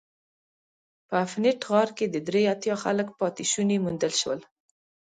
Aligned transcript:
په 1.07 1.15
افنټ 1.25 1.59
غار 1.69 1.89
کې 1.97 2.05
د 2.09 2.17
درې 2.27 2.41
اتیا 2.53 2.75
خلکو 2.83 3.13
پاتې 3.21 3.43
شوني 3.51 3.77
موندل 3.83 4.13
شول. 4.21 4.39